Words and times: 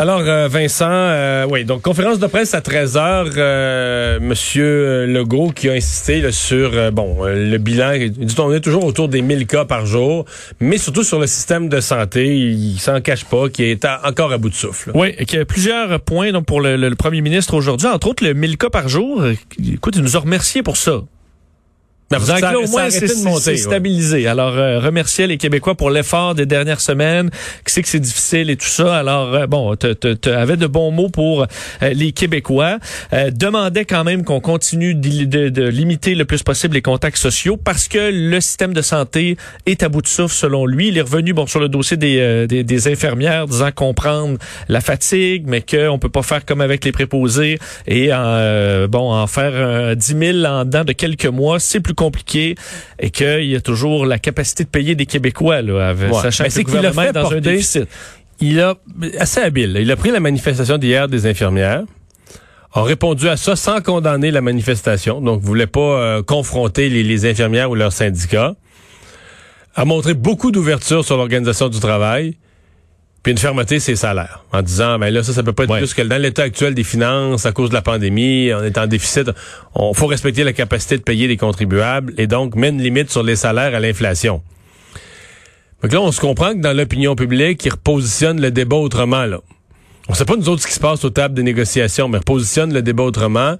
Alors, 0.00 0.22
euh, 0.22 0.48
Vincent, 0.48 0.88
euh, 0.88 1.46
oui, 1.50 1.66
donc 1.66 1.82
conférence 1.82 2.18
de 2.18 2.26
presse 2.26 2.54
à 2.54 2.60
13h, 2.60 3.32
euh, 3.36 4.18
Monsieur 4.18 5.04
Legault 5.04 5.50
qui 5.54 5.68
a 5.68 5.72
insisté 5.72 6.32
sur 6.32 6.70
euh, 6.72 6.90
bon 6.90 7.26
le 7.26 7.58
bilan. 7.58 7.92
Il 7.92 8.10
dit 8.10 8.34
on 8.38 8.50
est 8.50 8.62
toujours 8.62 8.86
autour 8.86 9.10
des 9.10 9.20
1000 9.20 9.46
cas 9.46 9.66
par 9.66 9.84
jour, 9.84 10.24
mais 10.58 10.78
surtout 10.78 11.02
sur 11.02 11.18
le 11.18 11.26
système 11.26 11.68
de 11.68 11.80
santé, 11.80 12.34
il, 12.34 12.78
s'en 12.78 13.02
cache 13.02 13.26
pas, 13.26 13.50
qui 13.50 13.64
est 13.64 13.84
encore 14.02 14.32
à 14.32 14.38
bout 14.38 14.48
de 14.48 14.54
souffle. 14.54 14.90
Oui, 14.94 15.12
et 15.18 15.26
qu'il 15.26 15.38
y 15.38 15.42
a 15.42 15.44
plusieurs 15.44 16.00
points 16.00 16.32
donc 16.32 16.46
pour 16.46 16.62
le, 16.62 16.76
le 16.76 16.94
premier 16.94 17.20
ministre 17.20 17.52
aujourd'hui, 17.52 17.88
entre 17.88 18.06
autres 18.06 18.24
le 18.24 18.32
1000 18.32 18.56
cas 18.56 18.70
par 18.70 18.88
jour. 18.88 19.22
Écoute, 19.62 19.96
il 19.96 20.02
nous 20.02 20.16
a 20.16 20.20
remercié 20.20 20.62
pour 20.62 20.78
ça. 20.78 21.02
Ben, 22.10 22.18
vous 22.18 22.30
avez 22.32 22.56
au 22.56 22.66
moins 22.66 22.90
c'est 22.90 23.56
stabilisé. 23.56 24.26
Alors 24.26 24.58
euh, 24.58 24.80
remercier 24.80 25.28
les 25.28 25.38
Québécois 25.38 25.76
pour 25.76 25.90
l'effort 25.90 26.34
des 26.34 26.44
dernières 26.44 26.80
semaines, 26.80 27.30
qui 27.64 27.72
sait 27.72 27.82
que 27.82 27.88
c'est 27.88 28.00
difficile 28.00 28.50
et 28.50 28.56
tout 28.56 28.66
ça? 28.66 28.96
Alors 28.96 29.32
euh, 29.32 29.46
bon, 29.46 29.76
tu 29.76 30.28
avais 30.28 30.56
de 30.56 30.66
bons 30.66 30.90
mots 30.90 31.08
pour 31.08 31.42
euh, 31.42 31.88
les 31.94 32.10
Québécois. 32.10 32.78
demandait 33.30 33.84
quand 33.84 34.02
même 34.02 34.24
qu'on 34.24 34.40
continue 34.40 34.96
de, 34.96 35.50
de, 35.50 35.68
limiter 35.68 36.16
le 36.16 36.24
plus 36.24 36.42
possible 36.42 36.74
les 36.74 36.82
contacts 36.82 37.16
sociaux 37.16 37.56
parce 37.56 37.86
que 37.86 38.10
le 38.12 38.40
système 38.40 38.72
de 38.72 38.82
santé 38.82 39.36
est 39.66 39.84
à 39.84 39.88
bout 39.88 40.02
de 40.02 40.08
souffle 40.08 40.34
selon 40.34 40.66
lui. 40.66 40.88
Il 40.88 40.98
est 40.98 41.02
revenu 41.02 41.32
bon 41.32 41.46
sur 41.46 41.60
le 41.60 41.68
dossier 41.68 41.96
des, 41.96 42.48
des, 42.48 42.64
des 42.64 42.88
infirmières, 42.88 43.46
disant 43.46 43.70
comprendre 43.70 44.36
la 44.68 44.80
fatigue, 44.80 45.44
mais 45.46 45.60
qu'on 45.60 46.00
peut 46.00 46.08
pas 46.08 46.22
faire 46.22 46.44
comme 46.44 46.60
avec 46.60 46.84
les 46.84 46.90
préposés 46.90 47.60
et 47.86 48.08
bon 48.88 49.12
en 49.12 49.28
faire 49.28 49.94
10 49.94 50.16
000 50.18 50.44
en 50.44 50.64
dedans 50.64 50.82
de 50.82 50.92
quelques 50.92 51.26
mois, 51.26 51.60
c'est 51.60 51.78
plus 51.78 51.94
compliqué 52.00 52.54
et 52.98 53.10
qu'il 53.10 53.44
y 53.44 53.54
a 53.54 53.60
toujours 53.60 54.06
la 54.06 54.18
capacité 54.18 54.64
de 54.64 54.70
payer 54.70 54.94
des 54.94 55.04
Québécois, 55.04 55.60
là, 55.60 55.94
sachant 56.22 56.44
que 56.44 56.58
le 56.58 56.64
gouvernement 56.64 57.02
est 57.02 57.12
dans 57.12 57.30
un 57.30 57.40
déficit. 57.40 57.86
Il 58.40 58.58
a, 58.58 58.74
assez 59.18 59.40
habile, 59.40 59.76
il 59.78 59.90
a 59.90 59.96
pris 59.96 60.10
la 60.10 60.20
manifestation 60.20 60.78
d'hier 60.78 61.08
des 61.08 61.26
infirmières, 61.26 61.82
a 62.72 62.82
répondu 62.82 63.28
à 63.28 63.36
ça 63.36 63.54
sans 63.54 63.82
condamner 63.82 64.30
la 64.30 64.40
manifestation, 64.40 65.20
donc 65.20 65.42
voulait 65.42 65.66
pas 65.66 65.80
euh, 65.80 66.22
confronter 66.22 66.88
les, 66.88 67.02
les 67.02 67.26
infirmières 67.26 67.70
ou 67.70 67.74
leurs 67.74 67.92
syndicats, 67.92 68.54
a 69.74 69.84
montré 69.84 70.14
beaucoup 70.14 70.52
d'ouverture 70.52 71.04
sur 71.04 71.18
l'organisation 71.18 71.68
du 71.68 71.80
travail, 71.80 72.38
puis 73.22 73.32
une 73.32 73.38
fermeté, 73.38 73.80
c'est 73.80 73.96
salaires. 73.96 74.44
En 74.52 74.62
disant, 74.62 74.98
ben 74.98 75.12
là, 75.12 75.22
ça, 75.22 75.34
ça 75.34 75.42
peut 75.42 75.52
pas 75.52 75.64
être 75.64 75.76
plus 75.76 75.92
que 75.92 76.02
dans 76.02 76.20
l'état 76.20 76.42
actuel 76.42 76.74
des 76.74 76.84
finances, 76.84 77.44
à 77.44 77.52
cause 77.52 77.68
de 77.68 77.74
la 77.74 77.82
pandémie, 77.82 78.50
on 78.54 78.62
est 78.64 78.78
en 78.78 78.86
déficit, 78.86 79.30
on 79.74 79.92
faut 79.92 80.06
respecter 80.06 80.42
la 80.42 80.54
capacité 80.54 80.96
de 80.96 81.02
payer 81.02 81.28
les 81.28 81.36
contribuables 81.36 82.14
et 82.16 82.26
donc 82.26 82.54
mettre 82.54 82.74
une 82.74 82.82
limite 82.82 83.10
sur 83.10 83.22
les 83.22 83.36
salaires 83.36 83.74
à 83.74 83.80
l'inflation. 83.80 84.42
Donc 85.82 85.92
là, 85.92 86.00
on 86.00 86.12
se 86.12 86.20
comprend 86.20 86.52
que 86.52 86.60
dans 86.60 86.74
l'opinion 86.74 87.14
publique, 87.14 87.64
ils 87.64 87.72
repositionnent 87.72 88.40
le 88.40 88.50
débat 88.50 88.76
autrement, 88.76 89.24
là. 89.26 89.40
On 90.08 90.14
sait 90.14 90.24
pas 90.24 90.36
nous 90.36 90.48
autres 90.48 90.62
ce 90.62 90.66
qui 90.66 90.72
se 90.72 90.80
passe 90.80 91.04
aux 91.04 91.10
tables 91.10 91.34
des 91.34 91.42
négociations, 91.42 92.08
mais 92.08 92.18
repositionnent 92.18 92.74
le 92.74 92.82
débat 92.82 93.04
autrement. 93.04 93.56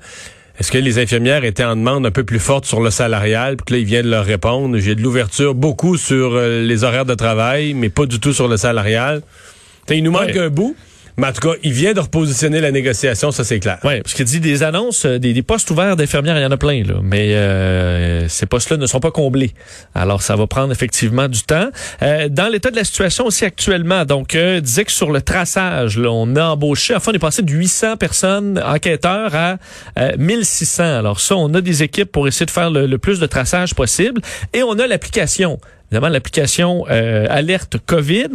Est-ce 0.60 0.70
que 0.70 0.76
les 0.76 0.98
infirmières 0.98 1.44
étaient 1.44 1.64
en 1.64 1.74
demande 1.74 2.04
un 2.04 2.10
peu 2.10 2.22
plus 2.22 2.38
forte 2.38 2.66
sur 2.66 2.82
le 2.82 2.90
salarial, 2.90 3.56
puis 3.56 3.64
que 3.64 3.72
là, 3.72 3.78
ils 3.78 3.86
viennent 3.86 4.10
leur 4.10 4.26
répondre? 4.26 4.76
J'ai 4.76 4.94
de 4.94 5.00
l'ouverture 5.00 5.54
beaucoup 5.54 5.96
sur 5.96 6.34
euh, 6.34 6.62
les 6.62 6.84
horaires 6.84 7.06
de 7.06 7.14
travail, 7.14 7.72
mais 7.72 7.88
pas 7.88 8.04
du 8.04 8.20
tout 8.20 8.34
sur 8.34 8.46
le 8.46 8.58
salarial. 8.58 9.22
il 9.88 10.02
nous 10.04 10.10
manque 10.10 10.36
un 10.36 10.50
bout. 10.50 10.76
Mais 11.20 11.26
en 11.26 11.32
tout 11.32 11.46
cas, 11.50 11.54
il 11.62 11.72
vient 11.72 11.92
de 11.92 12.00
repositionner 12.00 12.62
la 12.62 12.70
négociation, 12.70 13.30
ça 13.30 13.44
c'est 13.44 13.60
clair. 13.60 13.76
Oui, 13.84 14.00
parce 14.00 14.14
qu'il 14.14 14.24
dit 14.24 14.40
des 14.40 14.62
annonces, 14.62 15.04
euh, 15.04 15.18
des, 15.18 15.42
postes 15.42 15.70
ouverts 15.70 15.94
d'infirmières, 15.94 16.38
il 16.38 16.42
y 16.42 16.46
en 16.46 16.50
a 16.50 16.56
plein, 16.56 16.82
là. 16.82 16.94
Mais 17.02 17.34
euh, 17.34 18.26
ces 18.28 18.46
postes-là 18.46 18.78
ne 18.78 18.86
sont 18.86 19.00
pas 19.00 19.10
comblés. 19.10 19.52
Alors, 19.94 20.22
ça 20.22 20.34
va 20.34 20.46
prendre 20.46 20.72
effectivement 20.72 21.28
du 21.28 21.42
temps. 21.42 21.68
Euh, 22.00 22.30
dans 22.30 22.48
l'état 22.48 22.70
de 22.70 22.76
la 22.76 22.84
situation 22.84 23.26
aussi 23.26 23.44
actuellement, 23.44 24.06
donc, 24.06 24.34
euh, 24.34 24.60
disait 24.60 24.86
que 24.86 24.92
sur 24.92 25.10
le 25.12 25.20
traçage, 25.20 25.98
on 25.98 26.36
a 26.36 26.44
embauché, 26.44 26.94
enfin, 26.94 27.12
on 27.12 27.14
est 27.14 27.18
passé 27.18 27.42
de 27.42 27.52
800 27.52 27.98
personnes 27.98 28.58
enquêteurs 28.64 29.34
à 29.34 29.58
1600. 30.16 31.00
Alors 31.00 31.20
ça, 31.20 31.36
on 31.36 31.52
a 31.52 31.60
des 31.60 31.82
équipes 31.82 32.10
pour 32.10 32.28
essayer 32.28 32.46
de 32.46 32.50
faire 32.50 32.70
le 32.70 32.96
plus 32.96 33.20
de 33.20 33.26
traçage 33.26 33.74
possible. 33.74 34.22
Et 34.54 34.62
on 34.62 34.78
a 34.78 34.86
l'application 34.86 35.60
évidemment 35.90 36.08
l'application 36.08 36.84
euh, 36.90 37.26
alerte 37.28 37.76
Covid. 37.84 38.28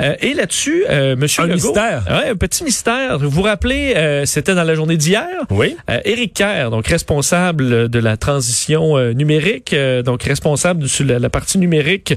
Euh, 0.00 0.14
et 0.20 0.34
là-dessus, 0.34 0.84
euh, 0.88 1.14
Monsieur 1.16 1.44
un 1.44 1.46
mystère. 1.46 2.04
Ouais, 2.08 2.30
un 2.30 2.36
petit 2.36 2.64
mystère. 2.64 3.18
Vous 3.18 3.30
vous 3.30 3.42
rappelez, 3.42 3.94
euh, 3.96 4.24
c'était 4.26 4.54
dans 4.54 4.64
la 4.64 4.74
journée 4.74 4.96
d'hier? 4.96 5.26
Oui. 5.50 5.76
Éric 6.04 6.34
Kerr, 6.34 6.70
donc 6.70 6.86
responsable 6.88 7.88
de 7.88 7.98
la 7.98 8.16
transition 8.16 8.98
numérique, 9.12 9.74
donc 10.04 10.22
responsable 10.22 10.84
de 10.84 11.04
la, 11.04 11.18
la 11.18 11.30
partie 11.30 11.58
numérique, 11.58 12.14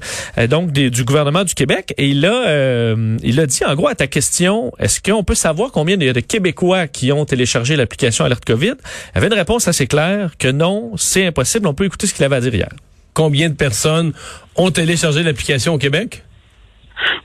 donc 0.50 0.72
du 0.72 1.04
gouvernement 1.04 1.44
du 1.44 1.54
Québec. 1.54 1.94
Et 1.98 2.08
il 2.10 2.26
a, 2.26 2.96
il 3.24 3.40
a 3.40 3.46
dit 3.46 3.64
en 3.66 3.76
gros 3.76 3.88
à 3.88 3.96
ta 3.96 4.08
question, 4.08 4.72
est-ce 4.80 5.00
qu'on 5.02 5.24
peut 5.24 5.36
savoir 5.36 5.72
combien 5.72 5.96
il 5.96 6.04
y 6.04 6.10
a 6.10 6.14
de 6.14 6.20
Québécois 6.20 6.88
qui 6.88 7.12
ont 7.12 7.26
téléchargé 7.26 7.76
l'application 7.76 8.26
alerte 8.26 8.46
Covid? 8.46 8.74
Il 9.14 9.18
avait 9.18 9.28
une 9.28 9.34
réponse 9.34 9.68
assez 9.68 9.88
claire 9.88 10.32
que 10.38 10.48
non, 10.48 10.94
c'est 10.98 11.26
impossible. 11.28 11.68
On 11.68 11.74
peut 11.74 11.86
écouter 11.86 12.08
ce 12.08 12.14
qu'il 12.14 12.26
avait 12.26 12.38
à 12.38 12.42
dire 12.42 12.56
hier 12.56 12.70
combien 13.14 13.50
de 13.50 13.56
personnes 13.56 14.14
ont 14.56 14.72
téléchargé 14.72 15.24
l'application 15.24 15.74
au 15.74 15.78
Québec? 15.78 16.24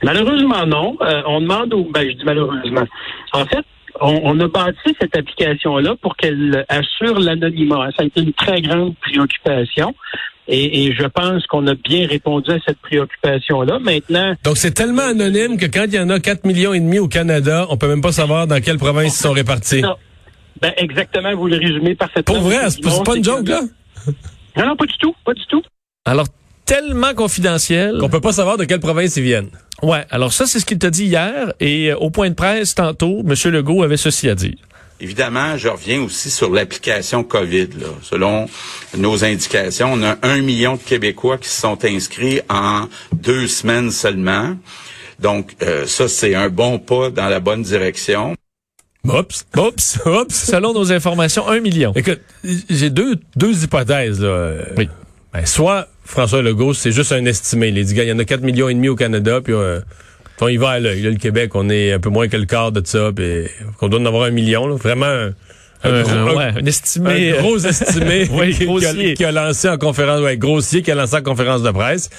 Malheureusement, 0.03 0.65
non. 0.65 0.97
Euh, 1.01 1.21
on 1.27 1.41
demande 1.41 1.73
au... 1.73 1.83
Ben, 1.91 2.07
je 2.07 2.15
dis 2.15 2.23
malheureusement. 2.25 2.85
En 3.33 3.45
fait, 3.45 3.65
on, 4.01 4.39
a 4.39 4.47
bâti 4.47 4.95
cette 4.99 5.15
application-là 5.15 5.95
pour 6.01 6.15
qu'elle 6.15 6.65
assure 6.69 7.19
l'anonymat. 7.19 7.89
Ça 7.95 8.03
a 8.03 8.05
été 8.05 8.21
une 8.21 8.33
très 8.33 8.61
grande 8.61 8.95
préoccupation. 8.97 9.93
Et, 10.47 10.93
je 10.93 11.05
pense 11.07 11.47
qu'on 11.47 11.65
a 11.65 11.73
bien 11.73 12.07
répondu 12.07 12.51
à 12.51 12.57
cette 12.65 12.77
préoccupation-là. 12.79 13.79
Maintenant. 13.79 14.35
Donc, 14.43 14.57
c'est 14.57 14.73
tellement 14.73 15.07
anonyme 15.07 15.57
que 15.57 15.65
quand 15.65 15.85
il 15.87 15.95
y 15.95 15.99
en 15.99 16.09
a 16.09 16.19
4 16.19 16.45
millions 16.45 16.73
et 16.73 16.79
demi 16.79 16.99
au 16.99 17.07
Canada, 17.07 17.65
on 17.69 17.77
peut 17.77 17.87
même 17.87 18.01
pas 18.01 18.11
savoir 18.11 18.45
dans 18.45 18.61
quelle 18.61 18.77
province 18.77 19.17
ils 19.17 19.23
sont 19.23 19.31
répartis. 19.31 19.81
Ben, 20.61 20.71
exactement, 20.77 21.35
vous 21.35 21.47
le 21.47 21.57
résumez 21.57 21.95
parfaitement. 21.95 22.35
Pour 22.35 22.43
vrai, 22.43 22.69
c'est 22.69 23.03
pas 23.03 23.15
une 23.15 23.23
joke, 23.23 23.47
là? 23.47 23.61
Non, 24.57 24.67
non, 24.67 24.75
pas 24.75 24.85
du 24.85 24.97
tout, 24.99 25.15
pas 25.25 25.33
du 25.33 25.45
tout. 25.47 25.61
Alors, 26.05 26.27
tellement 26.65 27.13
confidentiel. 27.13 27.97
Qu'on 27.99 28.09
peut 28.09 28.21
pas 28.21 28.33
savoir 28.33 28.57
de 28.57 28.65
quelle 28.65 28.79
province 28.79 29.15
ils 29.17 29.23
viennent. 29.23 29.49
Ouais. 29.81 30.05
Alors 30.09 30.33
ça, 30.33 30.45
c'est 30.45 30.59
ce 30.59 30.65
qu'il 30.65 30.77
t'a 30.77 30.89
dit 30.89 31.05
hier. 31.05 31.53
Et 31.59 31.91
euh, 31.91 31.97
au 31.97 32.09
point 32.09 32.29
de 32.29 32.35
presse, 32.35 32.75
tantôt, 32.75 33.23
M. 33.27 33.51
Legault 33.51 33.83
avait 33.83 33.97
ceci 33.97 34.29
à 34.29 34.35
dire. 34.35 34.55
Évidemment, 35.01 35.57
je 35.57 35.67
reviens 35.67 36.01
aussi 36.01 36.31
sur 36.31 36.51
l'application 36.51 37.23
COVID. 37.23 37.67
Là. 37.79 37.87
Selon 38.01 38.47
nos 38.97 39.25
indications, 39.25 39.91
on 39.93 40.03
a 40.03 40.17
un 40.21 40.41
million 40.41 40.75
de 40.75 40.81
Québécois 40.81 41.37
qui 41.37 41.49
se 41.49 41.59
sont 41.59 41.83
inscrits 41.83 42.39
en 42.49 42.87
deux 43.11 43.47
semaines 43.47 43.91
seulement. 43.91 44.55
Donc, 45.19 45.55
euh, 45.61 45.85
ça, 45.85 46.07
c'est 46.07 46.33
un 46.35 46.49
bon 46.49 46.79
pas 46.79 47.09
dans 47.09 47.27
la 47.27 47.39
bonne 47.39 47.61
direction. 47.61 48.35
Oups, 49.03 49.45
oups, 49.57 49.99
oups. 50.05 50.33
Selon 50.33 50.73
nos 50.73 50.91
informations, 50.91 51.47
un 51.47 51.59
million. 51.59 51.91
Écoute, 51.95 52.21
j'ai 52.43 52.89
deux, 52.89 53.17
deux 53.35 53.63
hypothèses. 53.63 54.21
Là. 54.21 54.53
Oui. 54.77 54.87
Ben, 55.33 55.45
soit 55.45 55.89
François 56.05 56.41
Legault, 56.41 56.73
c'est 56.73 56.91
juste 56.91 57.11
un 57.11 57.25
estimé. 57.25 57.69
Il 57.69 57.83
dit, 57.83 57.95
il 57.95 58.03
y 58.03 58.11
en 58.11 58.19
a 58.19 58.25
4 58.25 58.41
millions 58.41 58.69
et 58.69 58.73
demi 58.73 58.89
au 58.89 58.95
Canada, 58.95 59.41
puis 59.43 59.53
euh, 59.53 59.81
on 60.39 60.47
y 60.47 60.57
va 60.57 60.69
à 60.71 60.79
l'œil. 60.79 61.01
le 61.01 61.15
Québec, 61.15 61.55
on 61.55 61.69
est 61.69 61.93
un 61.93 61.99
peu 61.99 62.09
moins 62.09 62.27
que 62.27 62.37
le 62.37 62.45
quart 62.45 62.71
de 62.71 62.81
ça, 62.85 63.11
puis 63.13 63.45
qu'on 63.79 63.89
doit 63.89 63.99
en 63.99 64.05
avoir 64.05 64.23
un 64.23 64.31
million. 64.31 64.67
Là. 64.67 64.75
Vraiment 64.75 65.05
un, 65.07 65.33
un, 65.83 66.03
gros, 66.03 66.37
ouais, 66.37 66.51
un 66.55 66.65
estimé. 66.65 67.31
Un 67.31 67.41
gros 67.41 67.57
estimé 67.57 68.27
oui, 68.31 68.53
qui, 68.53 68.85
a, 68.85 69.13
qui, 69.13 69.25
a, 69.25 69.31
lancé 69.31 69.69
en 69.69 69.77
conférence, 69.77 70.21
ouais, 70.21 70.37
grossier, 70.37 70.81
qui 70.81 70.91
a 70.91 70.95
lancé 70.95 71.15
en 71.15 71.21
conférence 71.21 71.63
de 71.63 71.71
presse. 71.71 72.09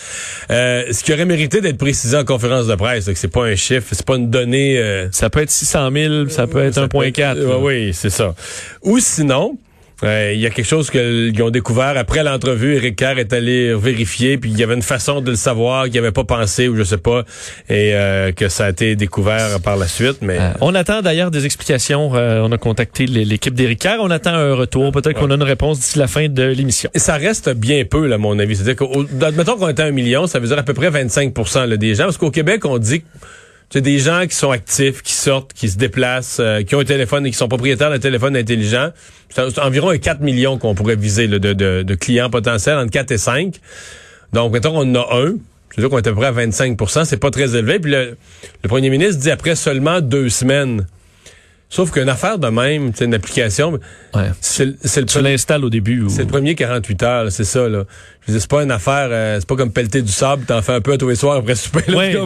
Euh, 0.51 0.85
ce 0.93 1.03
qui 1.03 1.13
aurait 1.13 1.25
mérité 1.25 1.61
d'être 1.61 1.79
précisé 1.79 2.17
en 2.17 2.25
conférence 2.25 2.67
de 2.67 2.75
presse, 2.75 3.11
c'est 3.15 3.33
pas 3.33 3.45
un 3.45 3.57
chiffre, 3.57 3.87
c'est 3.93 4.07
pas 4.07 4.17
une 4.17 4.31
donnée. 4.31 4.79
Euh, 4.79 5.09
ça 5.13 5.31
peut 5.31 5.43
être 5.43 5.51
600 5.51 5.91
000, 5.93 6.29
ça 6.29 6.47
peut 6.47 6.63
être 6.65 6.81
1.4. 6.81 7.61
oui, 7.61 7.93
c'est 7.93 8.11
ça. 8.11 8.35
Ou 8.83 8.99
sinon, 8.99 9.59
il 10.03 10.39
y 10.39 10.47
a 10.47 10.51
quelque 10.51 10.67
chose 10.67 10.91
qu'ils 10.91 11.43
ont 11.43 11.51
découvert 11.51 11.97
après 11.97 12.23
l'entrevue. 12.23 12.75
Eric 12.75 12.97
Kerr 12.97 13.19
est 13.19 13.33
allé 13.33 13.75
vérifier, 13.75 14.37
puis 14.39 14.51
il 14.51 14.59
y 14.59 14.63
avait 14.63 14.75
une 14.75 14.83
façon 14.83 15.21
de 15.21 15.31
le 15.31 15.37
savoir 15.37 15.85
qu'il 15.85 15.99
avait 15.99 16.13
pas 16.13 16.25
pensé 16.25 16.69
ou 16.69 16.77
je 16.77 16.83
sais 16.83 16.99
pas, 16.99 17.25
et 17.69 17.95
euh, 17.95 18.33
que 18.33 18.49
ça 18.49 18.67
a 18.67 18.71
été 18.71 18.97
découvert 18.97 19.61
par 19.61 19.77
la 19.77 19.87
suite. 19.87 20.19
Mais 20.21 20.39
euh, 20.39 20.51
on 20.61 20.75
attend 20.75 21.03
d'ailleurs 21.03 21.31
des 21.31 21.45
explications. 21.47 22.15
Euh, 22.15 22.41
on 22.43 22.53
a 22.53 22.59
contacté 22.59 23.07
l'équipe 23.07 23.55
d'Eric 23.55 23.81
Kerr. 23.81 23.99
On 24.01 24.11
attend 24.11 24.35
un 24.35 24.55
retour. 24.55 24.93
Peut-être 24.93 25.19
qu'on 25.19 25.31
a 25.31 25.35
une 25.35 25.43
réponse 25.43 25.79
d'ici 25.79 25.99
la 25.99 26.07
fin 26.07 26.29
de 26.29 26.43
l'émission. 26.43 26.91
Ça 26.95 27.17
reste 27.17 27.51
bien 27.51 27.85
peu, 27.85 28.13
à 28.13 28.19
mon 28.19 28.39
avis. 28.39 28.57
C'est-à-dire 28.57 28.77
qu'on 28.77 29.69
était 29.69 29.83
un 29.83 29.91
million, 29.91 30.27
ça 30.27 30.39
veut 30.39 30.49
dire 30.49 30.59
à 30.59 30.63
peu 30.63 30.75
près 30.75 30.91
25% 30.91 31.77
des 31.77 31.95
gens. 31.95 32.05
Parce 32.05 32.19
qu'au 32.19 32.31
Québec, 32.31 32.65
on 32.65 32.79
dit 32.79 33.01
que 33.01 33.07
c'est 33.71 33.81
des 33.81 33.99
gens 33.99 34.27
qui 34.27 34.37
sont 34.37 34.51
actifs, 34.51 35.03
qui 35.03 35.13
sortent, 35.13 35.53
qui 35.53 35.69
se 35.69 35.77
déplacent, 35.77 36.39
euh, 36.41 36.63
qui 36.63 36.75
ont 36.75 36.81
un 36.81 36.85
téléphone 36.85 37.27
et 37.27 37.31
qui 37.31 37.37
sont 37.37 37.49
propriétaires 37.49 37.91
d'un 37.91 37.99
téléphone 37.99 38.37
intelligent. 38.37 38.91
C'est 39.29 39.59
environ 39.59 39.97
4 39.97 40.21
millions 40.21 40.57
qu'on 40.57 40.75
pourrait 40.75 40.97
viser 40.97 41.27
de, 41.27 41.39
de, 41.39 41.83
de, 41.83 41.95
clients 41.95 42.31
potentiels, 42.31 42.79
entre 42.79 42.91
4 42.91 43.11
et 43.11 43.19
5. 43.19 43.61
Donc, 44.33 44.53
mettons, 44.53 44.79
on 44.79 44.83
en 44.83 44.95
a 44.95 45.17
un. 45.17 45.35
C'est-à-dire 45.71 45.91
qu'on 45.91 45.99
est 45.99 46.07
à 46.07 46.13
peu 46.13 46.17
près 46.17 46.27
à 46.27 46.33
25% 46.33 47.05
c'est 47.05 47.17
pas 47.19 47.31
très 47.31 47.55
élevé. 47.55 47.79
Puis 47.79 47.91
le, 47.91 48.17
le 48.63 48.69
premier 48.69 48.89
ministre 48.89 49.21
dit 49.21 49.31
après 49.31 49.57
seulement 49.57 50.01
deux 50.01 50.31
semaines 50.31 50.87
Sauf 51.69 51.91
qu'une 51.91 52.09
affaire 52.09 52.39
de 52.39 52.47
même, 52.47 52.93
c'est 52.95 53.07
une 53.07 53.15
application. 53.15 53.79
Ouais. 54.15 54.31
C'est, 54.41 54.67
le, 54.67 55.05
tu 55.05 55.21
l'installes 55.21 55.65
au 55.65 55.71
début. 55.71 56.05
C'est 56.09 56.23
le 56.23 56.29
premier 56.29 56.55
48 56.55 57.03
heures, 57.03 57.33
c'est 57.33 57.45
ça. 57.45 57.69
Là. 57.69 57.85
C'est 58.29 58.47
pas 58.49 58.63
une 58.63 58.71
affaire, 58.71 59.09
euh, 59.11 59.37
c'est 59.39 59.47
pas 59.49 59.57
comme 59.57 59.71
pelleter 59.73 60.03
du 60.03 60.11
sable, 60.13 60.45
t'en 60.47 60.61
fais 60.63 60.73
un 60.73 60.81
peu 60.81 60.93
à 60.93 60.99
tous 60.99 61.09
les 61.09 61.15
soirs 61.17 61.37
après 61.37 61.55
souper. 61.55 61.93
Ouais. 61.95 62.17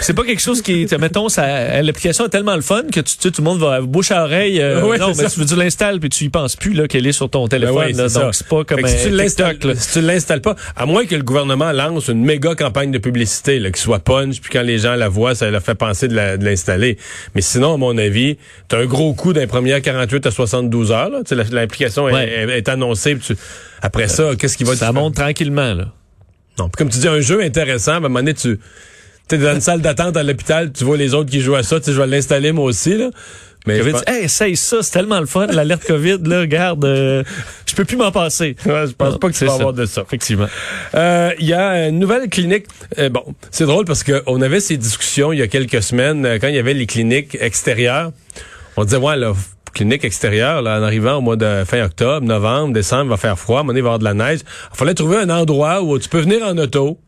C'est 0.00 0.14
pas 0.14 0.24
quelque 0.24 0.42
chose 0.42 0.60
qui, 0.62 0.86
mettons, 1.00 1.28
ça, 1.28 1.80
l'application 1.82 2.26
est 2.26 2.30
tellement 2.30 2.54
le 2.56 2.62
fun 2.62 2.82
que 2.92 3.00
tu, 3.00 3.16
tu 3.16 3.16
sais, 3.20 3.30
tout 3.30 3.40
le 3.40 3.44
monde 3.44 3.58
va 3.58 3.80
bouche 3.80 4.10
à 4.10 4.24
oreille. 4.24 4.60
euh, 4.60 4.82
Ouais, 4.82 4.98
non, 4.98 5.08
mais 5.08 5.28
ça. 5.28 5.30
tu, 5.30 5.44
tu 5.46 5.56
l'installes 5.56 5.98
puis 6.00 6.08
tu 6.10 6.24
y 6.24 6.28
penses 6.28 6.56
plus 6.56 6.72
là 6.74 6.86
qu'elle 6.88 7.06
est 7.06 7.12
sur 7.12 7.30
ton 7.30 7.48
téléphone. 7.48 7.76
Ben 7.76 7.86
oui, 7.86 7.92
là. 7.94 8.08
donc 8.08 8.34
c'est 8.34 8.46
pas 8.46 8.64
comme 8.64 8.84
un 8.84 8.88
si 8.88 9.08
tu 9.10 9.16
TikTok. 9.16 9.76
si 9.76 9.92
tu 9.92 10.00
l'installes 10.00 10.40
pas, 10.42 10.56
à 10.76 10.86
moins 10.86 11.04
que 11.06 11.14
le 11.14 11.22
gouvernement 11.22 11.72
lance 11.72 12.08
une 12.08 12.24
méga 12.24 12.54
campagne 12.54 12.90
de 12.90 12.98
publicité, 12.98 13.58
là, 13.58 13.70
qui 13.70 13.80
soit 13.80 13.98
punch, 14.00 14.40
puis 14.40 14.50
quand 14.52 14.62
les 14.62 14.78
gens 14.78 14.94
la 14.94 15.08
voient, 15.08 15.34
ça 15.34 15.50
leur 15.50 15.62
fait 15.62 15.74
penser 15.74 16.08
de 16.08 16.14
l'installer. 16.44 16.98
Mais 17.34 17.40
sinon, 17.40 17.74
à 17.74 17.76
mon 17.76 17.96
avis, 17.98 18.36
t'as 18.68 18.78
un 18.80 18.86
gros 18.86 19.14
coup 19.14 19.32
d'un 19.32 19.46
premier 19.46 19.80
48 19.80 20.26
à 20.26 20.30
72 20.30 20.92
heures. 20.92 21.10
L'application 21.50 22.08
est- 22.08 22.28
est, 22.28 22.58
est 22.58 22.68
annoncée. 22.68 23.14
puis 23.16 23.24
tu- 23.34 23.36
après 23.82 24.08
ça, 24.08 24.30
qu'est-ce 24.38 24.56
qui 24.56 24.64
va 24.64 24.74
Ça 24.76 24.88
te- 24.88 24.92
monte 24.94 25.14
tranquillement 25.14 25.74
là. 25.74 25.92
Non, 26.58 26.68
puis 26.70 26.78
comme 26.78 26.88
tu 26.88 26.98
dis, 26.98 27.08
un 27.08 27.20
jeu 27.20 27.42
intéressant, 27.42 27.92
à 27.92 27.96
un 27.96 28.00
moment 28.00 28.20
donné, 28.20 28.32
tu 28.34 28.58
es 29.30 29.38
dans 29.38 29.54
une 29.54 29.60
salle 29.60 29.82
d'attente 29.82 30.16
à 30.16 30.22
l'hôpital, 30.22 30.72
tu 30.72 30.84
vois 30.84 30.96
les 30.96 31.12
autres 31.12 31.30
qui 31.30 31.40
jouent 31.40 31.54
à 31.56 31.62
ça, 31.62 31.78
tu 31.80 31.86
sais, 31.86 31.92
je 31.92 32.00
vais 32.00 32.06
l'installer 32.06 32.52
moi 32.52 32.64
aussi. 32.64 32.96
Là. 32.96 33.10
Mais 33.66 33.78
Covid 33.78 33.90
pense- 33.92 34.02
hey, 34.06 34.24
essaye 34.24 34.56
ça, 34.56 34.76
c'est 34.80 34.92
tellement 34.92 35.18
le 35.18 35.26
fun, 35.26 35.48
l'alerte 35.48 35.84
COVID, 35.86 36.18
là, 36.24 36.40
regarde, 36.40 36.84
euh, 36.84 37.24
je 37.66 37.74
peux 37.74 37.84
plus 37.84 37.96
m'en 37.96 38.12
passer. 38.12 38.54
Ouais, 38.64 38.86
je 38.86 38.92
pense 38.92 39.12
Non, 39.14 39.18
pas 39.18 39.28
que 39.28 39.34
tu 39.34 39.44
vas 39.44 39.50
ça. 39.50 39.56
avoir 39.56 39.72
de 39.72 39.84
ça. 39.86 40.02
Effectivement. 40.02 40.46
Euh, 40.94 41.32
Il 41.40 41.46
y 41.46 41.52
a 41.52 41.88
une 41.88 41.98
nouvelle 41.98 42.28
clinique. 42.30 42.66
euh, 42.98 43.08
bon, 43.10 43.24
c'est 43.50 43.66
drôle 43.66 43.84
parce 43.84 44.04
qu'on 44.04 44.40
avait 44.40 44.60
ces 44.60 44.76
discussions 44.76 45.32
il 45.32 45.40
y 45.40 45.42
a 45.42 45.48
quelques 45.48 45.82
semaines 45.82 46.24
euh, 46.24 46.38
quand 46.40 46.46
il 46.48 46.54
y 46.54 46.58
avait 46.60 46.74
les 46.74 46.86
cliniques 46.86 47.36
extérieures. 47.40 48.12
On 48.76 48.84
disait 48.84 48.98
ouais, 48.98 49.16
la 49.16 49.34
clinique 49.76 50.04
extérieure, 50.04 50.62
là, 50.62 50.80
en 50.80 50.82
arrivant 50.82 51.16
au 51.16 51.20
mois 51.20 51.36
de 51.36 51.62
fin 51.66 51.84
octobre, 51.84 52.26
novembre, 52.26 52.72
décembre, 52.72 53.04
il 53.04 53.10
va 53.10 53.16
faire 53.18 53.38
froid, 53.38 53.62
donné, 53.62 53.80
il 53.80 53.82
va 53.82 53.90
y 53.90 53.94
avoir 53.94 53.98
de 53.98 54.04
la 54.04 54.14
neige. 54.14 54.40
Il 54.72 54.76
fallait 54.76 54.94
trouver 54.94 55.18
un 55.18 55.28
endroit 55.28 55.82
où 55.82 55.98
tu 55.98 56.08
peux 56.08 56.20
venir 56.20 56.42
en 56.46 56.56
auto, 56.56 56.98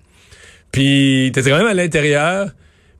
puis 0.70 1.30
t'étais 1.32 1.50
quand 1.50 1.56
même 1.56 1.66
à 1.66 1.74
l'intérieur, 1.74 2.50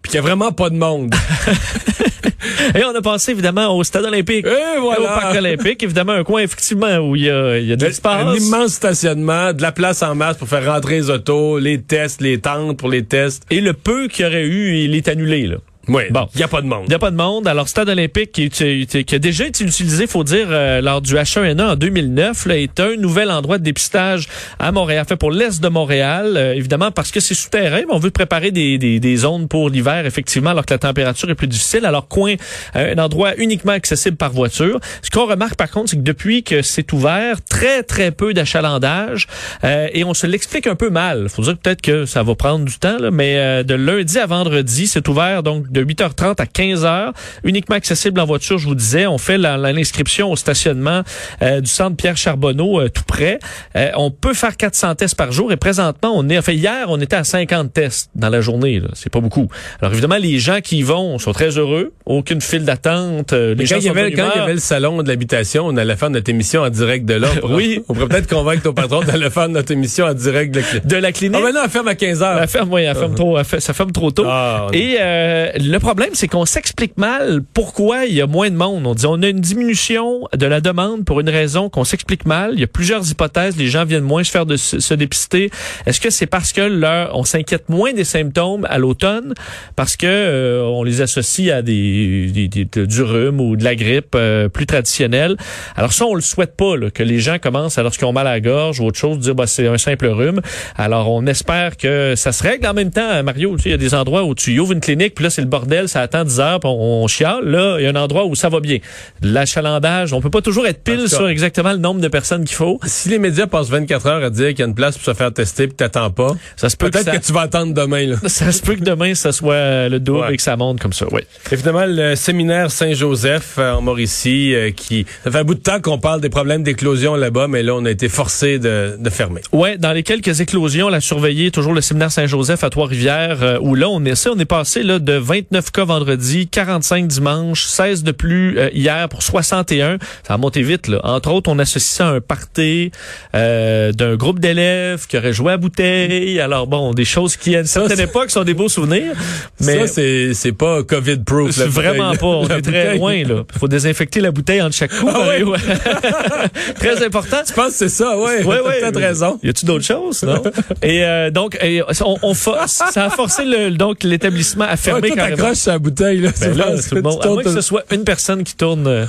puis 0.01 0.11
qu'il 0.11 0.17
y 0.17 0.19
a 0.19 0.23
vraiment 0.23 0.53
pas 0.53 0.71
de 0.71 0.77
monde. 0.77 1.15
Et 2.75 2.85
on 2.85 2.95
a 2.95 3.03
passé 3.03 3.33
évidemment 3.33 3.77
au 3.77 3.85
stade 3.85 4.05
olympique. 4.05 4.47
Et 4.47 4.79
voilà. 4.81 5.01
Au 5.01 5.21
parc 5.21 5.37
olympique, 5.37 5.83
évidemment, 5.83 6.13
un 6.13 6.25
coin 6.25 6.41
effectivement 6.41 6.99
où 6.99 7.17
il 7.17 7.25
y 7.25 7.31
a, 7.31 7.59
il 7.59 7.67
y 7.67 7.73
a 7.73 7.77
de 7.77 7.85
l'espace. 7.85 8.27
Un 8.27 8.35
immense 8.35 8.73
stationnement, 8.73 9.53
de 9.53 9.61
la 9.61 9.73
place 9.73 10.03
en 10.03 10.15
masse 10.15 10.37
pour 10.37 10.49
faire 10.49 10.65
rentrer 10.65 10.97
les 10.97 11.11
autos, 11.11 11.59
les 11.59 11.81
tests, 11.81 12.21
les 12.21 12.41
tentes 12.41 12.79
pour 12.79 12.89
les 12.89 13.05
tests. 13.05 13.45
Et 13.51 13.61
le 13.61 13.73
peu 13.75 14.09
qu'il 14.09 14.25
y 14.25 14.29
aurait 14.29 14.45
eu, 14.45 14.77
il 14.77 14.95
est 14.95 15.09
annulé, 15.09 15.47
là. 15.47 15.57
Oui, 15.89 16.03
Bon. 16.11 16.29
il 16.35 16.41
y 16.41 16.43
a 16.43 16.49
pas 16.49 16.61
de 16.61 16.67
monde. 16.67 16.83
Il 16.85 16.89
n'y 16.91 16.95
a 16.95 16.99
pas 16.99 17.11
de 17.11 17.17
monde. 17.17 17.49
Alors, 17.49 17.69
Stade 17.69 17.89
olympique 17.89 18.33
qui, 18.33 19.15
a 19.15 19.19
déjà 19.19 19.47
été 19.47 19.65
utilisé, 19.65 20.07
faut 20.07 20.25
dire, 20.25 20.47
euh, 20.51 20.81
lors 20.81 21.01
du 21.01 21.15
H1N1 21.15 21.73
en 21.73 21.77
2009, 21.77 22.47
là, 22.47 22.59
est 22.59 22.79
un 22.81 22.97
nouvel 22.97 23.31
endroit 23.31 23.59
de 23.59 23.65
dépistage 23.65 24.29
à 24.59 24.71
Montréal, 24.73 25.05
fait 25.09 25.17
pour 25.17 25.31
l'Est 25.31 25.63
de 25.63 25.69
Montréal, 25.69 26.35
euh, 26.37 26.55
évidemment 26.55 26.91
parce 26.91 27.11
que 27.11 27.21
c'est 27.21 27.35
souterrain, 27.35 27.81
mais 27.87 27.93
on 27.93 27.99
veut 27.99 28.11
préparer 28.11 28.51
des, 28.51 28.79
des, 28.79 29.01
des 29.01 29.17
zones 29.17 29.49
pour 29.49 29.71
l'hiver, 29.71 30.05
effectivement, 30.07 30.51
alors 30.51 30.67
que 30.67 30.75
la 30.75 30.79
température 30.79 31.31
est 31.31 31.35
plus 31.35 31.49
difficile. 31.49 31.87
Alors, 31.87 32.09
coin, 32.09 32.35
euh, 32.77 32.95
un 32.95 33.03
endroit 33.03 33.37
uniquement 33.39 33.73
accessible 33.73 34.17
par 34.17 34.31
voiture. 34.33 34.81
Ce 35.03 35.11
qu'on 35.11 35.27
remarque, 35.27 35.57
par 35.57 35.71
contre, 35.71 35.91
c'est 35.91 35.97
que 35.97 36.03
depuis 36.03 36.43
que 36.43 36.63
c'est 36.63 36.93
ouvert, 36.93 37.37
très, 37.49 37.83
très 37.83 38.11
peu 38.11 38.35
d'achalandage, 38.35 39.27
euh, 39.65 39.89
et 39.93 40.05
on 40.05 40.15
se 40.15 40.27
l'explique 40.27 40.67
un 40.67 40.75
peu 40.75 40.91
mal. 40.91 41.29
faut 41.29 41.43
dire 41.43 41.57
peut-être 41.57 41.83
que 41.83 42.05
ça 42.07 42.23
va 42.23 42.35
prendre 42.35 42.65
du 42.65 42.79
temps, 42.79 42.99
là, 42.99 43.11
mais 43.11 43.37
euh, 43.39 43.63
de 43.63 43.75
lundi 43.75 44.19
à 44.19 44.27
vendredi, 44.27 44.87
c'est 44.87 45.07
ouvert 45.09 45.43
donc 45.43 45.71
de 45.71 45.78
8h30 45.83 46.41
à 46.41 46.45
15h, 46.45 47.13
uniquement 47.45 47.77
accessible 47.77 48.21
en 48.21 48.27
voiture, 48.27 48.59
je 48.59 48.67
vous 48.67 48.75
disais. 48.75 49.07
On 49.07 49.19
fait 49.19 49.39
l'inscription 49.39 50.31
au 50.33 50.37
stationnement 50.37 51.03
euh, 51.43 51.61
du 51.61 51.69
centre 51.71 51.97
Pierre 51.97 52.17
Charbonneau, 52.17 52.81
euh, 52.81 52.89
tout 52.89 53.03
près. 53.07 53.39
Euh, 53.77 53.91
on 53.97 54.11
peut 54.11 54.35
faire 54.35 54.57
400 54.57 54.95
tests 54.97 55.15
par 55.15 55.33
jour 55.33 55.53
et 55.53 55.57
présentement, 55.57 56.13
on 56.15 56.29
est, 56.29 56.39
enfin 56.39 56.53
hier, 56.53 56.87
on 56.89 57.01
était 57.01 57.17
à 57.17 57.25
50 57.25 57.73
tests 57.73 58.11
dans 58.15 58.29
la 58.29 58.41
journée. 58.41 58.81
C'est 58.95 59.11
pas 59.13 59.21
beaucoup. 59.21 59.49
Alors 59.81 59.93
évidemment, 59.93 60.17
les 60.19 60.39
gens 60.39 60.61
qui 60.63 60.79
y 60.79 60.83
vont 60.83 61.19
sont 61.19 61.33
très 61.33 61.51
heureux. 61.59 61.93
Aucune 62.07 62.41
file 62.41 62.65
d'attente. 62.65 63.33
les 63.33 63.67
gens 63.67 63.77
quand 63.77 63.81
il, 63.83 63.87
y 63.87 63.89
avait, 63.91 64.13
quand 64.13 64.29
il 64.35 64.39
y 64.39 64.43
avait 64.43 64.55
le 64.55 64.61
salon 64.61 65.03
de 65.03 65.09
l'habitation, 65.09 65.67
on 65.67 65.77
allait 65.77 65.97
faire 65.97 66.11
notre 66.11 66.31
émission 66.31 66.63
en 66.63 66.71
direct 66.71 67.05
de 67.05 67.15
là. 67.15 67.29
Oui. 67.49 67.83
On 67.89 67.95
pourrait 67.95 68.09
peut-être 68.09 68.29
convaincre 68.29 68.63
ton 68.65 68.73
patron 68.75 69.03
d'aller 69.03 69.31
faire 69.31 69.49
notre 69.49 69.73
émission 69.73 70.05
en 70.07 70.15
direct 70.15 70.53
de 70.55 70.61
la 70.61 70.63
clinique. 70.65 70.87
de 70.87 70.97
la 70.97 71.13
clinique. 71.13 71.39
Ah, 71.41 71.45
mais 71.47 71.53
non, 71.53 71.61
elle 71.65 71.71
ferme 71.71 71.89
à 71.89 71.95
15 71.95 72.23
heures. 72.23 72.39
Elle 72.43 72.49
ferme, 72.49 72.73
oui, 72.73 72.83
elle 72.83 72.97
ferme 72.97 73.15
trop, 73.15 73.39
elle 73.39 73.45
fait- 73.45 73.61
ça 73.61 73.73
ferme 73.73 73.91
trop 73.93 74.11
tôt. 74.11 74.25
Ah, 74.27 74.67
Et 74.73 74.97
euh, 75.01 75.51
le 75.69 75.79
problème, 75.79 76.11
c'est 76.15 76.29
qu'on 76.29 76.47
s'explique 76.47 76.97
mal 76.97 77.43
pourquoi 77.53 78.07
il 78.07 78.15
y 78.15 78.23
a 78.23 78.27
moins 78.27 78.49
de 78.49 78.57
monde. 78.57 78.87
On 78.87 78.95
dit 78.95 79.07
on 79.07 79.23
a 79.23 79.29
une 79.29 79.41
diminution 79.41 80.27
de 80.35 80.47
la 80.47 80.61
demande 80.61 81.05
pour 81.05 81.21
une 81.21 81.29
raison 81.29 81.69
qu'on 81.69 81.85
s'explique 81.85 82.25
mal. 82.25 82.53
Il 82.55 82.61
y 82.61 82.65
a 82.65 82.67
plusieurs 82.67 83.09
hypothèses. 83.11 83.57
Les 83.57 83.67
gens 83.67 83.85
viennent 83.85 84.05
moins 84.05 84.25
se 84.25 84.31
faire 84.31 84.47
de, 84.47 84.57
se 84.57 84.95
dépister. 84.95 85.51
Est-ce 85.85 86.01
que 86.01 86.11
c'est 86.11 86.27
parce 86.27 86.53
que 86.53 86.63
leur, 86.63 87.15
on 87.17 87.25
s'inquiète 87.25 87.69
moins 87.69 87.93
des 87.93 88.05
symptômes 88.05 88.67
à 88.71 88.79
l'automne 88.79 89.35
parce 89.77 89.97
que 89.97 90.07
euh, 90.07 90.63
on 90.65 90.85
les 90.85 91.03
associe 91.03 91.51
à 91.51 91.61
des, 91.61 92.49
du 92.49 93.03
rhume 93.03 93.41
ou 93.41 93.57
de 93.57 93.65
la 93.65 93.75
grippe 93.75 94.15
euh, 94.15 94.49
plus 94.49 94.67
traditionnelle? 94.67 95.37
Alors 95.77 95.93
ça, 95.93 96.07
on 96.07 96.15
le 96.15 96.23
souhaite 96.23 96.57
pas 96.57 96.75
que 96.95 97.03
les 97.03 97.19
gens 97.19 97.39
commencent 97.39 97.79
lorsqu'ils 97.79 98.07
ont 98.07 98.13
mal 98.13 98.27
à 98.27 98.33
la 98.33 98.41
gorge 98.41 98.81
ou 98.81 98.87
autre 98.87 98.99
chose 98.99 99.19
dire 99.19 99.35
bah 99.35 99.47
c'est 99.47 99.67
un 99.67 99.79
simple 99.79 100.07
rhume. 100.07 100.41
Alors 100.77 101.11
on 101.11 101.27
espère 101.27 101.77
que 101.77 102.15
ça 102.17 102.33
se 102.33 102.43
règle 102.43 102.67
en 102.67 102.75
même 102.75 102.91
temps. 102.91 103.23
Mario, 103.23 103.57
tu 103.57 103.65
sais, 103.65 103.69
il 103.69 103.73
y 103.73 103.75
a 103.75 103.79
des 103.79 103.95
endroits 103.95 104.25
où 104.25 104.35
tu 104.35 104.59
ouvres 104.59 104.73
une 104.73 104.81
clinique 104.81 105.15
puis 105.15 105.25
là 105.25 105.31
c'est 105.31 105.43
le 105.43 105.49
bordel, 105.59 105.89
ça 105.89 106.03
attend 106.03 106.25
10 106.25 106.41
heures, 106.41 106.61
puis 106.61 106.69
on, 106.71 107.03
on 107.05 107.07
chiale. 107.09 107.45
Là, 107.45 107.77
il 107.79 107.85
y 107.85 107.87
a 107.87 107.91
un 107.91 107.97
endroit 107.97 108.25
où 108.27 108.35
ça 108.35 108.49
va 108.49 108.61
bien. 108.61 108.79
L'achalandage, 109.23 110.13
on 110.13 110.21
peut 110.21 110.31
pas 110.31 110.41
toujours 110.43 110.67
être 110.67 110.83
pile 110.83 111.09
sur 111.09 111.29
exactement 111.29 111.73
le 111.73 111.79
nombre 111.79 112.01
de 112.01 112.09
personnes 112.09 112.45
qu'il 112.45 112.57
faut. 112.57 112.79
Si 112.85 113.09
les 113.09 113.19
médias 113.19 113.47
passent 113.47 113.69
24 113.69 114.07
heures 114.07 114.25
à 114.25 114.31
dire 114.31 114.49
qu'il 114.51 114.61
y 114.61 114.63
a 114.63 114.67
une 114.67 114.75
place 114.75 114.97
pour 114.97 115.05
se 115.05 115.15
faire 115.15 115.33
tester 115.33 115.67
puis 115.67 115.77
t'attends 115.77 116.11
pas, 116.11 116.33
Ça 116.57 116.69
se 116.69 116.77
peut 116.77 116.87
que 116.87 116.93
peut-être 116.93 117.05
ça, 117.07 117.19
que 117.19 117.25
tu 117.25 117.33
vas 117.33 117.43
attendre 117.43 117.75
demain. 117.75 118.07
Là. 118.07 118.17
ça 118.27 118.53
se 118.53 118.63
peut 118.63 118.75
que 118.75 118.83
demain 118.85 119.15
ça 119.15 119.33
soit 119.33 119.89
le 119.89 119.99
double 120.01 120.19
Ouais. 120.19 120.35
et 120.35 120.37
que 120.37 120.43
ça 120.43 120.57
monte 120.57 120.81
comme 120.81 120.93
ça. 120.93 121.07
Oui. 121.13 121.21
Et 121.53 121.57
finalement, 121.57 121.85
le 121.87 122.15
séminaire 122.17 122.71
Saint-Joseph 122.71 123.57
euh, 123.59 123.75
en 123.75 123.83
Mauricie, 123.83 124.55
euh, 124.55 124.71
qui 124.71 125.07
ça 125.25 125.31
fait 125.31 125.39
un 125.39 125.45
bout 125.45 125.55
de 125.55 125.61
temps 125.61 125.81
qu'on 125.81 125.99
parle 125.99 126.21
des 126.21 126.29
problèmes 126.31 126.63
d'éclosion 126.63 127.15
là-bas, 127.15 127.47
mais 127.49 127.63
là, 127.63 127.75
on 127.75 127.85
a 127.85 127.91
été 127.91 128.09
forcé 128.09 128.59
de, 128.59 128.97
de 128.99 129.11
fermer. 129.11 129.43
Ouais, 129.53 129.79
dans 129.79 129.93
les 129.93 130.03
quelques 130.03 130.41
éclosions, 130.41 130.89
la 130.89 131.01
surveillée, 131.01 131.51
toujours 131.51 131.75
le 131.75 131.81
séminaire 131.81 132.11
Saint-Joseph 132.11 132.65
à 132.65 132.71
Trois-Rivières, 132.71 133.43
euh, 133.43 133.59
où 133.61 133.75
là, 133.75 133.89
on 133.89 134.05
est 134.05 134.19
on 134.29 134.39
est 134.39 134.45
passé 134.45 134.83
là, 134.83 134.99
de 134.99 135.13
29 135.51 135.71
cas 135.71 135.85
vendredi, 135.85 136.47
45 136.47 137.07
dimanche, 137.07 137.65
16 137.65 138.03
de 138.03 138.13
plus 138.13 138.59
euh, 138.59 138.69
hier 138.75 139.09
pour 139.09 139.23
61. 139.23 139.97
Ça 140.27 140.35
a 140.35 140.37
monté 140.37 140.63
vite, 140.63 140.89
là. 140.89 141.01
Entre 141.05 141.31
autres, 141.31 141.51
on 141.51 141.59
associe 141.59 141.97
ça 141.97 142.09
à 142.09 142.13
un 142.13 142.21
party 142.21 142.91
euh, 143.35 143.93
d'un 143.93 144.17
groupe 144.17 144.41
d'élèves 144.41 145.07
qui 145.07 145.17
aurait 145.17 145.33
joué 145.33 145.53
à 145.55 145.57
bouteille. 145.57 146.39
Alors 146.41 146.67
bon, 146.67 146.93
des 146.93 147.07
choses 147.07 147.37
qui, 147.37 147.57
à 147.57 147.61
une 147.61 147.65
certaine 147.67 148.01
époque, 148.01 148.31
sont 148.31 148.45
des 148.45 148.53
beaux 148.53 148.69
souvenirs. 148.69 149.15
Mais 149.61 149.87
ça, 149.87 149.95
c'est, 149.95 150.35
c'est 150.35 150.53
pas 150.53 150.83
COVID-proof. 150.83 151.53
c'est 151.53 151.67
vraiment 151.67 152.15
pas. 152.15 152.27
On 152.27 152.49
est 152.49 152.61
très 152.63 152.97
loin, 152.97 153.23
là. 153.25 153.45
Il 153.55 153.59
faut 153.59 153.69
désinfecter 153.69 154.21
la 154.21 154.31
bouteille 154.31 154.61
entre 154.61 154.77
chaque 154.77 154.95
coup. 154.95 155.09
Ah 155.11 155.29
ouais? 155.29 155.45
Très 156.79 157.05
important. 157.05 157.39
Je 157.49 157.53
pense 157.55 157.69
que 157.71 157.75
c'est 157.75 157.89
ça, 157.89 158.19
ouais. 158.19 158.43
Ouais, 158.45 158.59
T'as 158.81 158.91
ouais. 158.91 159.07
raison. 159.07 159.39
Y 159.43 159.49
a-tu 159.49 159.65
d'autres 159.65 159.85
choses, 159.85 160.23
non? 160.23 160.43
et 160.83 161.05
euh, 161.05 161.31
donc, 161.31 161.57
et 161.63 161.83
on, 162.05 162.17
on 162.23 162.35
ça 162.35 163.05
a 163.05 163.11
forcé 163.11 163.45
le, 163.45 163.71
donc 163.71 164.03
l'établissement 164.03 164.65
à 164.65 164.71
Ouais, 164.71 164.77
fermer 164.77 165.09
toi, 165.09 165.17
carrément. 165.17 165.28
T'accroches 165.37 165.67
la 165.67 165.79
bouteille, 165.79 166.21
là. 166.21 166.31
Ben 166.41 166.57
là, 166.57 166.75
tout 166.89 166.95
le 166.95 167.03
monde, 167.03 167.21
à 167.23 167.29
moins 167.29 167.43
que 167.43 167.53
ce 167.53 167.61
soit 167.61 167.85
une 167.93 168.05
personne 168.05 168.45
qui 168.45 168.57
tourne, 168.57 168.87
euh, 168.87 169.07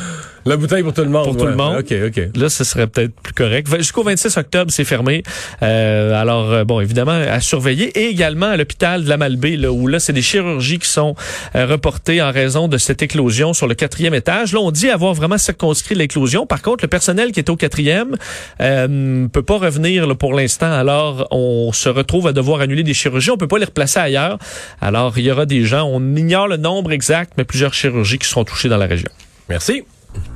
La 0.49 0.57
bouteille 0.57 0.81
pour 0.81 0.93
tout 0.93 1.03
le 1.03 1.09
monde. 1.09 1.25
Pour 1.25 1.37
tout 1.37 1.45
le 1.45 1.55
monde. 1.55 1.77
OK, 1.77 1.93
OK. 2.07 2.35
là, 2.35 2.49
ce 2.49 2.63
serait 2.63 2.87
peut-être 2.87 3.13
plus 3.21 3.33
correct. 3.33 3.67
Jusqu'au 3.77 4.01
26 4.01 4.35
octobre, 4.35 4.71
c'est 4.71 4.83
fermé. 4.83 5.21
Euh, 5.61 6.19
alors, 6.19 6.51
euh, 6.51 6.63
bon, 6.63 6.79
évidemment, 6.79 7.11
à 7.11 7.39
surveiller. 7.39 7.89
Et 7.99 8.07
également 8.07 8.47
à 8.47 8.57
l'hôpital 8.57 9.03
de 9.03 9.09
la 9.09 9.17
Malbaie, 9.17 9.57
là, 9.57 9.71
où 9.71 9.85
là, 9.85 9.99
c'est 9.99 10.11
des 10.11 10.23
chirurgies 10.23 10.79
qui 10.79 10.89
sont 10.89 11.13
euh, 11.53 11.67
reportées 11.67 12.19
en 12.23 12.31
raison 12.31 12.67
de 12.67 12.79
cette 12.79 13.03
éclosion 13.03 13.53
sur 13.53 13.67
le 13.67 13.75
quatrième 13.75 14.15
étage. 14.15 14.51
Là, 14.51 14.59
on 14.59 14.71
dit 14.71 14.89
avoir 14.89 15.13
vraiment 15.13 15.37
circonscrit 15.37 15.93
l'éclosion. 15.93 16.47
Par 16.47 16.63
contre, 16.63 16.83
le 16.83 16.87
personnel 16.87 17.31
qui 17.31 17.41
est 17.41 17.49
au 17.51 17.55
quatrième 17.55 18.17
euh, 18.59 19.27
peut 19.27 19.43
pas 19.43 19.59
revenir 19.59 20.07
là, 20.07 20.15
pour 20.15 20.33
l'instant. 20.33 20.71
Alors, 20.71 21.27
on 21.29 21.71
se 21.73 21.89
retrouve 21.89 22.25
à 22.25 22.33
devoir 22.33 22.61
annuler 22.61 22.81
des 22.81 22.95
chirurgies. 22.95 23.29
On 23.29 23.37
peut 23.37 23.47
pas 23.47 23.59
les 23.59 23.65
replacer 23.65 23.99
ailleurs. 23.99 24.39
Alors, 24.81 25.15
il 25.19 25.25
y 25.25 25.31
aura 25.31 25.45
des 25.45 25.63
gens, 25.63 25.83
on 25.83 26.15
ignore 26.15 26.47
le 26.47 26.57
nombre 26.57 26.91
exact, 26.91 27.33
mais 27.37 27.43
plusieurs 27.43 27.75
chirurgies 27.75 28.17
qui 28.17 28.27
seront 28.27 28.45
touchées 28.45 28.67
dans 28.67 28.77
la 28.77 28.87
région. 28.87 29.11
Merci. 29.47 29.83